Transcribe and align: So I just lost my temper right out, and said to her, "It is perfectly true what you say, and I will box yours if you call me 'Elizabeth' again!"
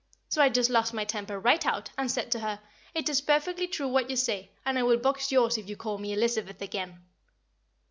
So 0.29 0.41
I 0.41 0.49
just 0.49 0.71
lost 0.71 0.95
my 0.95 1.05
temper 1.05 1.39
right 1.39 1.63
out, 1.63 1.91
and 1.95 2.09
said 2.09 2.31
to 2.31 2.39
her, 2.39 2.59
"It 2.95 3.07
is 3.07 3.21
perfectly 3.21 3.67
true 3.67 3.87
what 3.87 4.09
you 4.09 4.15
say, 4.15 4.49
and 4.65 4.79
I 4.79 4.81
will 4.81 4.97
box 4.97 5.31
yours 5.31 5.59
if 5.59 5.69
you 5.69 5.75
call 5.77 5.99
me 5.99 6.11
'Elizabeth' 6.11 6.59
again!" 6.63 7.03